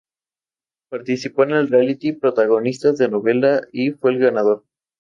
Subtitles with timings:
[0.89, 4.65] Participó en el reality "Protagonistas de novela" y fue el ganador.